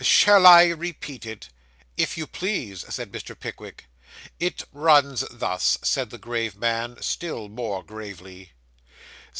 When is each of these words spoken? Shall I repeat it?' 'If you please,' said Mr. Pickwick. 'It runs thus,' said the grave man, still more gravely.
Shall 0.03 0.47
I 0.47 0.63
repeat 0.65 1.27
it?' 1.27 1.49
'If 1.95 2.17
you 2.17 2.25
please,' 2.25 2.83
said 2.89 3.11
Mr. 3.11 3.39
Pickwick. 3.39 3.85
'It 4.39 4.63
runs 4.71 5.23
thus,' 5.29 5.77
said 5.83 6.09
the 6.09 6.17
grave 6.17 6.55
man, 6.55 6.97
still 7.03 7.47
more 7.49 7.83
gravely. 7.83 8.53